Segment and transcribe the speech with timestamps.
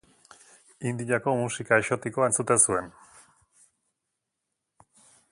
[0.91, 2.89] Indiako musika exotikoa entzuten zuen.